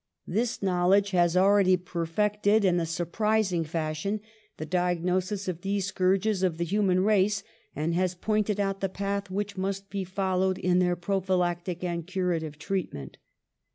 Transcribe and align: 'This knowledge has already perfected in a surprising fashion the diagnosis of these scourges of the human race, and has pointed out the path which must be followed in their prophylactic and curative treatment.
'This 0.25 0.63
knowledge 0.63 1.11
has 1.11 1.37
already 1.37 1.77
perfected 1.77 2.65
in 2.65 2.79
a 2.79 2.87
surprising 2.87 3.63
fashion 3.63 4.19
the 4.57 4.65
diagnosis 4.65 5.47
of 5.47 5.61
these 5.61 5.85
scourges 5.85 6.41
of 6.41 6.57
the 6.57 6.65
human 6.65 7.01
race, 7.01 7.43
and 7.75 7.93
has 7.93 8.15
pointed 8.15 8.59
out 8.59 8.79
the 8.81 8.89
path 8.89 9.29
which 9.29 9.57
must 9.57 9.91
be 9.91 10.03
followed 10.03 10.57
in 10.57 10.79
their 10.79 10.95
prophylactic 10.95 11.83
and 11.83 12.07
curative 12.07 12.57
treatment. 12.57 13.19